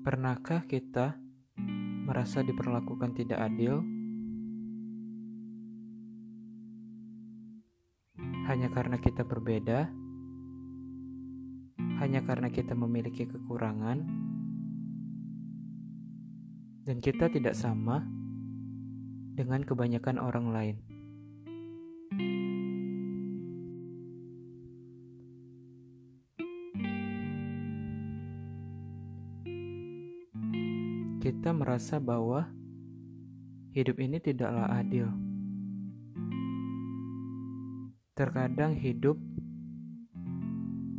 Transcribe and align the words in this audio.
Pernahkah 0.00 0.64
kita 0.64 1.20
merasa 2.08 2.40
diperlakukan 2.40 3.20
tidak 3.20 3.36
adil? 3.36 3.84
Hanya 8.48 8.72
karena 8.72 8.96
kita 8.96 9.28
berbeda, 9.28 9.92
hanya 12.00 12.24
karena 12.24 12.48
kita 12.48 12.72
memiliki 12.72 13.28
kekurangan, 13.28 14.08
dan 16.88 16.96
kita 17.04 17.28
tidak 17.28 17.52
sama 17.52 18.00
dengan 19.36 19.60
kebanyakan 19.68 20.16
orang 20.16 20.48
lain? 20.48 20.76
Kita 31.40 31.56
merasa 31.56 31.96
bahwa 31.96 32.52
hidup 33.72 33.96
ini 33.96 34.20
tidaklah 34.20 34.76
adil. 34.76 35.08
Terkadang 38.12 38.76
hidup 38.76 39.16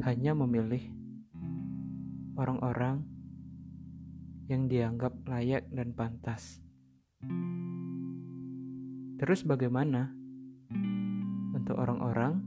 hanya 0.00 0.32
memilih 0.32 0.80
orang-orang 2.40 3.04
yang 4.48 4.64
dianggap 4.64 5.12
layak 5.28 5.68
dan 5.76 5.92
pantas. 5.92 6.64
Terus, 9.20 9.44
bagaimana 9.44 10.08
untuk 11.52 11.76
orang-orang 11.76 12.40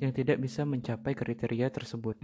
yang 0.00 0.16
tidak 0.16 0.40
bisa 0.40 0.64
mencapai 0.64 1.12
kriteria 1.12 1.68
tersebut? 1.68 2.16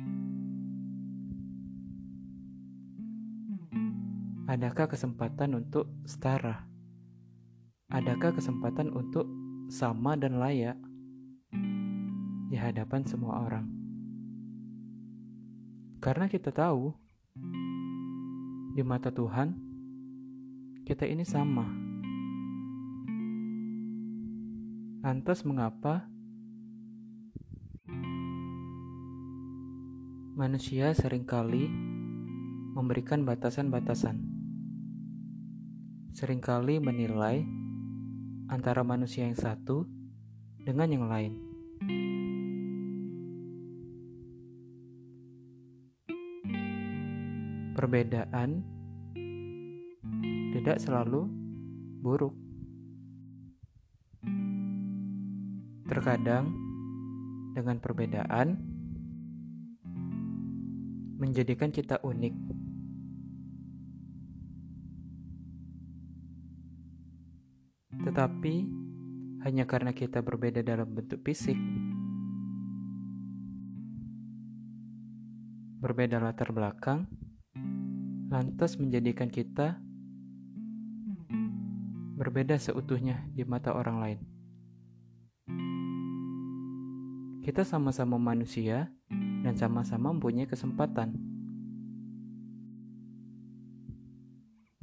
Adakah 4.52 4.84
kesempatan 4.84 5.56
untuk 5.56 5.88
setara? 6.04 6.68
Adakah 7.88 8.36
kesempatan 8.36 8.92
untuk 8.92 9.24
sama 9.72 10.12
dan 10.12 10.36
layak 10.36 10.76
di 12.52 12.60
hadapan 12.60 13.00
semua 13.08 13.48
orang? 13.48 13.64
Karena 16.04 16.28
kita 16.28 16.52
tahu 16.52 16.92
di 18.76 18.84
mata 18.84 19.08
Tuhan 19.08 19.56
kita 20.84 21.08
ini 21.08 21.24
sama. 21.24 21.64
Lantas 25.00 25.48
mengapa 25.48 26.04
manusia 30.36 30.92
sering 30.92 31.24
kali 31.24 31.72
memberikan 32.76 33.24
batasan-batasan? 33.24 34.41
Sering 36.12 36.44
kali 36.44 36.76
menilai 36.76 37.40
antara 38.52 38.84
manusia 38.84 39.24
yang 39.24 39.36
satu 39.36 39.88
dengan 40.60 40.88
yang 40.92 41.06
lain. 41.08 41.32
Perbedaan 47.72 48.60
tidak 50.52 50.76
selalu 50.78 51.26
buruk. 52.04 52.36
Terkadang, 55.88 56.52
dengan 57.52 57.76
perbedaan 57.80 58.56
menjadikan 61.20 61.68
kita 61.70 62.00
unik. 62.00 62.34
Tetapi 68.12 68.68
hanya 69.40 69.64
karena 69.64 69.96
kita 69.96 70.20
berbeda 70.20 70.60
dalam 70.60 70.84
bentuk 70.84 71.24
fisik, 71.24 71.56
berbeda 75.80 76.20
latar 76.20 76.52
belakang, 76.52 77.08
lantas 78.28 78.76
menjadikan 78.76 79.32
kita 79.32 79.80
berbeda 82.20 82.60
seutuhnya 82.60 83.24
di 83.32 83.48
mata 83.48 83.72
orang 83.72 83.96
lain. 83.96 84.20
Kita 87.40 87.64
sama-sama 87.64 88.20
manusia 88.20 88.92
dan 89.40 89.56
sama-sama 89.56 90.12
mempunyai 90.12 90.44
kesempatan. 90.44 91.16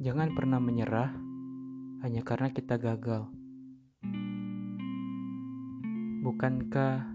Jangan 0.02 0.34
pernah 0.34 0.58
menyerah 0.58 1.29
hanya 2.00 2.24
karena 2.24 2.48
kita 2.48 2.80
gagal. 2.80 3.28
Bukankah 6.24 7.12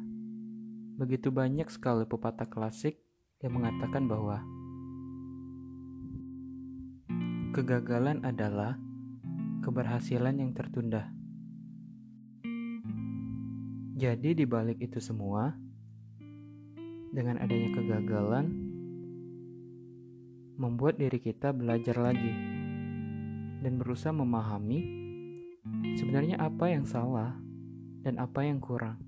begitu 1.02 1.34
banyak 1.34 1.66
sekali 1.74 2.06
pepatah 2.06 2.46
klasik 2.46 3.02
yang 3.42 3.58
mengatakan 3.58 4.06
bahwa 4.06 4.46
kegagalan 7.58 8.22
adalah 8.22 8.78
keberhasilan 9.66 10.38
yang 10.38 10.54
tertunda. 10.54 11.10
Jadi, 13.96 14.36
di 14.36 14.46
balik 14.46 14.84
itu 14.84 15.00
semua, 15.00 15.56
dengan 17.16 17.40
adanya 17.40 17.72
kegagalan, 17.80 18.46
membuat 20.60 21.00
diri 21.00 21.16
kita 21.18 21.56
belajar 21.56 21.96
lagi 21.96 22.55
dan 23.66 23.82
berusaha 23.82 24.14
memahami 24.14 24.86
sebenarnya 25.98 26.38
apa 26.38 26.70
yang 26.70 26.86
salah 26.86 27.34
dan 28.06 28.22
apa 28.22 28.46
yang 28.46 28.62
kurang. 28.62 29.02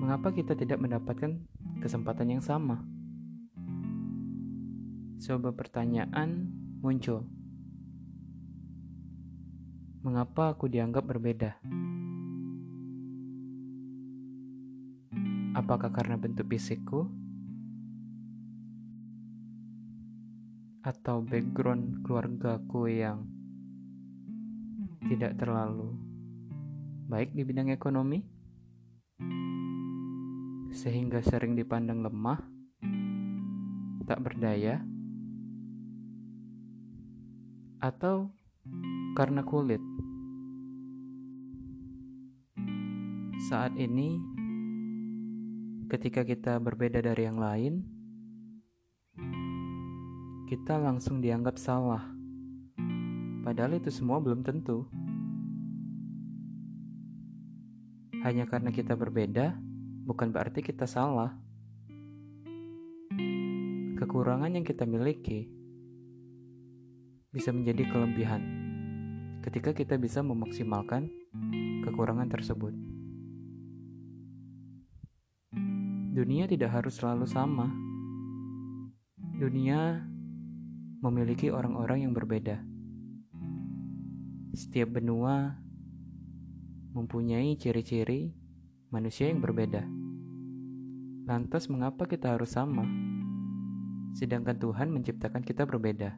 Mengapa 0.00 0.32
kita 0.32 0.56
tidak 0.56 0.80
mendapatkan 0.80 1.36
kesempatan 1.84 2.32
yang 2.32 2.40
sama? 2.40 2.80
Sebuah 5.20 5.52
pertanyaan 5.52 6.48
muncul. 6.80 7.28
Mengapa 10.00 10.56
aku 10.56 10.72
dianggap 10.72 11.04
berbeda? 11.04 11.60
Apakah 15.52 15.92
karena 15.92 16.16
bentuk 16.16 16.48
fisikku? 16.48 17.25
Atau 20.86 21.18
background 21.18 22.06
keluargaku 22.06 22.86
yang 22.86 23.26
tidak 25.10 25.34
terlalu 25.34 25.98
baik 27.10 27.34
di 27.34 27.42
bidang 27.42 27.74
ekonomi, 27.74 28.22
sehingga 30.70 31.26
sering 31.26 31.58
dipandang 31.58 32.06
lemah, 32.06 32.38
tak 34.06 34.22
berdaya, 34.22 34.78
atau 37.82 38.30
karena 39.18 39.42
kulit. 39.42 39.82
Saat 43.50 43.74
ini, 43.74 44.22
ketika 45.90 46.22
kita 46.22 46.62
berbeda 46.62 47.02
dari 47.02 47.22
yang 47.26 47.42
lain, 47.42 47.95
kita 50.46 50.78
langsung 50.78 51.18
dianggap 51.18 51.58
salah. 51.58 52.06
Padahal 53.42 53.82
itu 53.82 53.90
semua 53.90 54.22
belum 54.22 54.46
tentu. 54.46 54.86
Hanya 58.22 58.46
karena 58.46 58.70
kita 58.70 58.94
berbeda, 58.94 59.58
bukan 60.06 60.30
berarti 60.30 60.62
kita 60.62 60.86
salah. 60.86 61.34
Kekurangan 63.98 64.54
yang 64.54 64.62
kita 64.62 64.86
miliki 64.86 65.50
bisa 67.34 67.50
menjadi 67.50 67.82
kelebihan 67.90 68.42
ketika 69.42 69.74
kita 69.74 69.98
bisa 69.98 70.22
memaksimalkan 70.22 71.10
kekurangan 71.82 72.30
tersebut. 72.30 72.70
Dunia 76.14 76.46
tidak 76.46 76.70
harus 76.70 76.94
selalu 77.02 77.26
sama. 77.26 77.66
Dunia 79.36 80.06
memiliki 81.00 81.52
orang-orang 81.52 82.08
yang 82.08 82.12
berbeda. 82.16 82.60
Setiap 84.56 84.96
benua 84.96 85.60
mempunyai 86.96 87.52
ciri-ciri 87.60 88.32
manusia 88.88 89.28
yang 89.28 89.44
berbeda. 89.44 89.84
Lantas, 91.28 91.68
mengapa 91.68 92.08
kita 92.08 92.38
harus 92.38 92.56
sama, 92.56 92.86
sedangkan 94.16 94.56
Tuhan 94.56 94.88
menciptakan 94.94 95.42
kita 95.44 95.68
berbeda? 95.68 96.16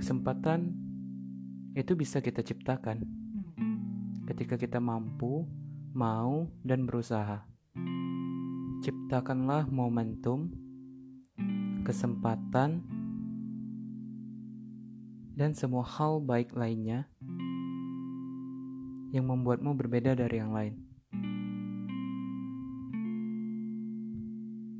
Kesempatan 0.00 0.74
itu 1.78 1.94
bisa 1.94 2.18
kita 2.18 2.42
ciptakan 2.42 3.04
ketika 4.26 4.56
kita 4.56 4.80
mampu, 4.80 5.44
mau, 5.92 6.50
dan 6.64 6.88
berusaha. 6.88 7.44
Ciptakanlah 8.82 9.68
momentum, 9.68 10.63
kesempatan, 11.84 12.80
dan 15.36 15.52
semua 15.52 15.84
hal 15.84 16.24
baik 16.24 16.56
lainnya 16.56 17.04
yang 19.12 19.28
membuatmu 19.28 19.76
berbeda 19.76 20.16
dari 20.16 20.40
yang 20.40 20.50
lain. 20.50 20.74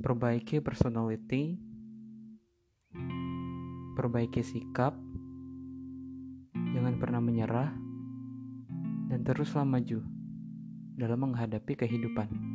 Perbaiki 0.01 0.61
personality, 0.65 1.61
perbaiki 3.93 4.41
sikap, 4.41 4.97
jangan 6.73 6.97
pernah 6.97 7.21
menyerah, 7.21 7.73
dan 9.13 9.21
teruslah 9.21 9.65
maju 9.65 10.01
dalam 10.97 11.19
menghadapi 11.21 11.73
kehidupan. 11.77 12.54